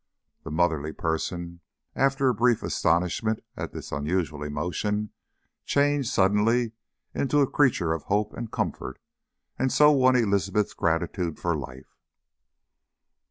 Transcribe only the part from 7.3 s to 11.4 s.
a creature of hope and comfort, and so won Elizabeth's gratitude